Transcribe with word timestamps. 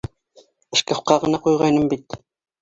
Шкафҡа 0.81 1.17
ғына 1.27 1.41
ҡуйғайным 1.45 1.87
бит! 1.93 2.19